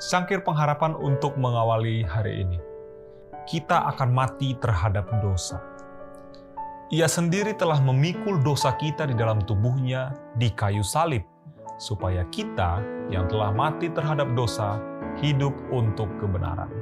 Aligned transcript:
Secangkir 0.00 0.40
pengharapan 0.40 0.96
untuk 0.96 1.36
mengawali 1.36 2.00
hari 2.00 2.40
ini. 2.40 2.56
Kita 3.44 3.84
akan 3.92 4.08
mati 4.08 4.56
terhadap 4.56 5.12
dosa. 5.20 5.60
Ia 6.88 7.04
sendiri 7.04 7.52
telah 7.52 7.76
memikul 7.84 8.40
dosa 8.40 8.72
kita 8.80 9.04
di 9.04 9.12
dalam 9.12 9.44
tubuhnya 9.44 10.16
di 10.40 10.48
kayu 10.56 10.80
salib, 10.80 11.20
supaya 11.76 12.24
kita 12.32 12.80
yang 13.12 13.28
telah 13.28 13.52
mati 13.52 13.92
terhadap 13.92 14.32
dosa 14.32 14.80
hidup 15.20 15.52
untuk 15.68 16.08
kebenaran. 16.16 16.72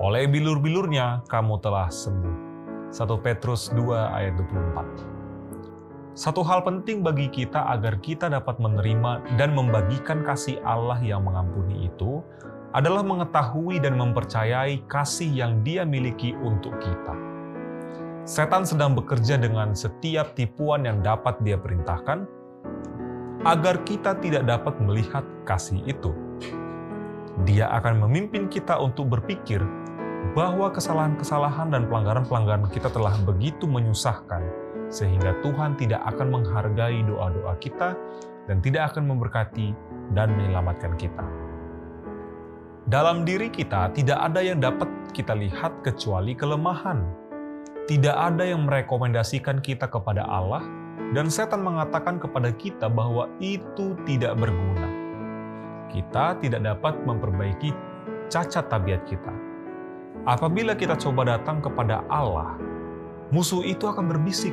Oleh 0.00 0.24
bilur-bilurnya 0.24 1.28
kamu 1.28 1.60
telah 1.60 1.92
sembuh. 1.92 2.48
1 2.88 2.96
Petrus 3.20 3.68
2 3.76 3.92
ayat 3.92 4.40
24. 4.40 5.27
Satu 6.16 6.40
hal 6.44 6.64
penting 6.64 7.04
bagi 7.04 7.28
kita 7.28 7.68
agar 7.72 8.00
kita 8.00 8.32
dapat 8.32 8.56
menerima 8.56 9.36
dan 9.36 9.52
membagikan 9.52 10.24
kasih 10.24 10.60
Allah 10.64 10.98
yang 11.04 11.24
mengampuni 11.24 11.88
itu 11.88 12.24
adalah 12.76 13.00
mengetahui 13.00 13.80
dan 13.80 13.96
mempercayai 13.96 14.84
kasih 14.88 15.28
yang 15.28 15.64
Dia 15.64 15.88
miliki 15.88 16.36
untuk 16.40 16.76
kita. 16.80 17.14
Setan 18.28 18.68
sedang 18.68 18.92
bekerja 18.92 19.40
dengan 19.40 19.72
setiap 19.72 20.36
tipuan 20.36 20.84
yang 20.84 21.00
dapat 21.00 21.40
dia 21.40 21.56
perintahkan 21.56 22.28
agar 23.48 23.80
kita 23.88 24.20
tidak 24.20 24.44
dapat 24.44 24.76
melihat 24.84 25.24
kasih 25.48 25.80
itu. 25.88 26.12
Dia 27.48 27.72
akan 27.80 28.04
memimpin 28.04 28.52
kita 28.52 28.76
untuk 28.76 29.08
berpikir 29.16 29.64
bahwa 30.36 30.68
kesalahan-kesalahan 30.68 31.72
dan 31.72 31.88
pelanggaran-pelanggaran 31.88 32.68
kita 32.68 32.92
telah 32.92 33.16
begitu 33.24 33.64
menyusahkan 33.64 34.44
sehingga 34.88 35.36
Tuhan 35.44 35.76
tidak 35.76 36.00
akan 36.16 36.28
menghargai 36.32 37.04
doa-doa 37.04 37.54
kita 37.60 37.96
dan 38.48 38.60
tidak 38.64 38.92
akan 38.92 39.08
memberkati 39.08 39.76
dan 40.16 40.32
menyelamatkan 40.36 40.96
kita. 40.96 41.24
Dalam 42.88 43.28
diri 43.28 43.52
kita 43.52 43.92
tidak 43.92 44.16
ada 44.16 44.40
yang 44.40 44.64
dapat 44.64 44.88
kita 45.12 45.36
lihat 45.36 45.84
kecuali 45.84 46.32
kelemahan 46.32 47.28
tidak 47.88 48.12
ada 48.12 48.44
yang 48.44 48.68
merekomendasikan 48.68 49.64
kita 49.64 49.88
kepada 49.88 50.20
Allah, 50.28 50.60
dan 51.16 51.32
setan 51.32 51.64
mengatakan 51.64 52.20
kepada 52.20 52.52
kita 52.52 52.84
bahwa 52.84 53.32
itu 53.40 53.96
tidak 54.04 54.36
berguna. 54.36 54.92
Kita 55.88 56.36
tidak 56.36 56.68
dapat 56.68 57.00
memperbaiki 57.08 57.72
cacat 58.28 58.68
tabiat 58.68 59.08
kita. 59.08 59.32
Apabila 60.28 60.76
kita 60.76 61.00
coba 61.00 61.32
datang 61.32 61.64
kepada 61.64 62.04
Allah, 62.12 62.60
musuh 63.32 63.64
itu 63.64 63.88
akan 63.88 64.04
berbisik, 64.04 64.52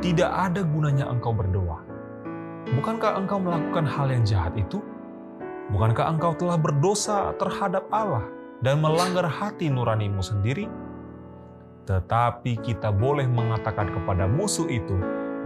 "Tidak 0.00 0.30
ada 0.30 0.64
gunanya 0.64 1.10
engkau 1.10 1.34
berdoa." 1.34 1.82
Bukankah 2.72 3.18
engkau 3.20 3.42
melakukan 3.42 3.84
hal 3.84 4.08
yang 4.08 4.24
jahat 4.24 4.54
itu? 4.56 4.80
Bukankah 5.68 6.16
engkau 6.16 6.32
telah 6.32 6.56
berdosa 6.56 7.36
terhadap 7.36 7.84
Allah 7.92 8.24
dan 8.64 8.80
melanggar 8.80 9.28
hati 9.28 9.68
nuranimu 9.68 10.24
sendiri? 10.24 10.70
Tetapi 11.84 12.62
kita 12.62 12.94
boleh 12.94 13.26
mengatakan 13.26 13.90
kepada 13.90 14.30
musuh 14.30 14.70
itu 14.70 14.94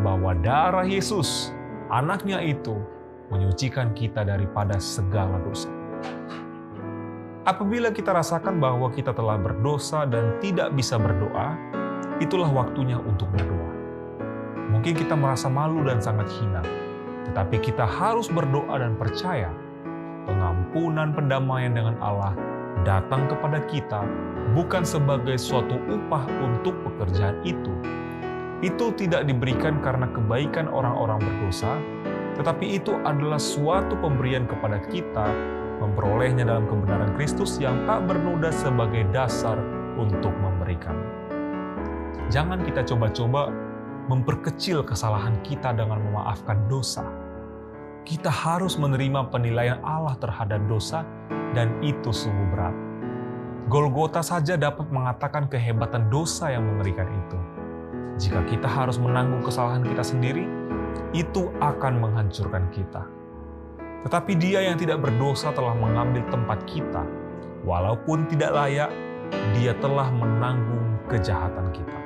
bahwa 0.05 0.37
darah 0.37 0.85
Yesus, 0.85 1.55
anaknya 1.89 2.45
itu, 2.45 2.77
menyucikan 3.33 3.97
kita 3.97 4.23
daripada 4.23 4.77
segala 4.77 5.41
dosa. 5.41 5.73
Apabila 7.47 7.95
kita 7.95 8.11
rasakan 8.11 8.59
bahwa 8.59 8.91
kita 8.91 9.15
telah 9.15 9.39
berdosa 9.39 10.03
dan 10.05 10.37
tidak 10.43 10.75
bisa 10.75 10.99
berdoa, 10.99 11.55
itulah 12.19 12.51
waktunya 12.51 12.99
untuk 12.99 13.31
berdoa. 13.31 13.76
Mungkin 14.77 14.93
kita 14.93 15.17
merasa 15.17 15.49
malu 15.49 15.89
dan 15.89 16.05
sangat 16.05 16.29
hina, 16.37 16.61
tetapi 17.25 17.65
kita 17.65 17.89
harus 17.89 18.29
berdoa 18.29 18.77
dan 18.77 18.93
percaya 18.93 19.49
pengampunan 20.29 21.17
pendamaian 21.17 21.73
dengan 21.73 21.97
Allah 22.05 22.37
datang 22.85 23.25
kepada 23.25 23.65
kita 23.73 24.05
bukan 24.53 24.85
sebagai 24.85 25.41
suatu 25.41 25.81
upah 25.89 26.29
untuk 26.45 26.77
pekerjaan 26.85 27.41
itu. 27.41 27.73
Itu 28.61 28.93
tidak 28.93 29.25
diberikan 29.25 29.81
karena 29.81 30.13
kebaikan 30.13 30.69
orang-orang 30.69 31.25
berdosa, 31.25 31.81
tetapi 32.37 32.77
itu 32.77 33.01
adalah 33.01 33.41
suatu 33.41 33.97
pemberian 33.97 34.45
kepada 34.45 34.77
kita 34.93 35.25
memperolehnya 35.81 36.45
dalam 36.45 36.69
kebenaran 36.69 37.17
Kristus 37.17 37.57
yang 37.57 37.89
tak 37.89 38.05
bernoda 38.05 38.53
sebagai 38.53 39.09
dasar 39.09 39.57
untuk 39.97 40.37
memberikan. 40.37 41.01
Jangan 42.29 42.61
kita 42.61 42.85
coba-coba 42.85 43.66
memperkecil 44.07 44.87
kesalahan 44.87 45.35
kita 45.43 45.75
dengan 45.75 45.99
memaafkan 45.99 46.71
dosa. 46.71 47.03
Kita 48.07 48.31
harus 48.31 48.79
menerima 48.79 49.35
penilaian 49.35 49.83
Allah 49.83 50.15
terhadap 50.23 50.63
dosa 50.71 51.03
dan 51.59 51.75
itu 51.83 52.15
sungguh 52.15 52.49
berat. 52.55 52.75
Golgota 53.67 54.23
saja 54.23 54.55
dapat 54.55 54.87
mengatakan 54.95 55.51
kehebatan 55.51 56.07
dosa 56.07 56.55
yang 56.55 56.63
mengerikan 56.63 57.11
itu. 57.11 57.39
Jika 58.17 58.47
kita 58.47 58.71
harus 58.71 58.95
menanggung 59.03 59.43
kesalahan 59.43 59.83
kita 59.83 60.07
sendiri, 60.07 60.47
itu 61.11 61.51
akan 61.59 61.99
menghancurkan 61.99 62.71
kita. 62.71 63.03
Tetapi 64.07 64.39
Dia 64.39 64.71
yang 64.71 64.79
tidak 64.79 65.03
berdosa 65.03 65.51
telah 65.51 65.75
mengambil 65.75 66.23
tempat 66.31 66.63
kita, 66.71 67.03
walaupun 67.67 68.31
tidak 68.31 68.55
layak, 68.55 68.91
Dia 69.59 69.75
telah 69.83 70.15
menanggung 70.15 71.03
kejahatan 71.11 71.75
kita. 71.75 72.06